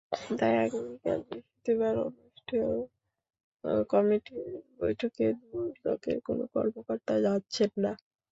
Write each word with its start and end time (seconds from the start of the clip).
তাই 0.37 0.53
আগামীকাল 0.59 1.19
বৃহস্পতিবার 1.23 1.93
অনুষ্ঠেয় 2.07 2.73
কমিটির 3.89 4.45
বৈঠকে 4.79 5.25
দুদকের 5.41 6.17
কোনো 6.27 6.43
কর্মকর্তা 6.53 7.13
যাচ্ছেন 7.25 7.71
না। 7.83 7.91